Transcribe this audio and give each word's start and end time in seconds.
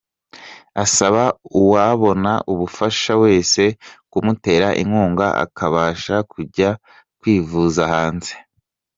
Asaba 0.83 1.23
uwabona 1.61 2.31
ubufasha 2.53 3.13
wese 3.23 3.63
kumutera 4.11 4.67
inkunga 4.81 5.27
akabasha 5.43 6.15
kujya 6.31 6.69
kwivuza 7.19 7.81
hanze. 7.93 8.33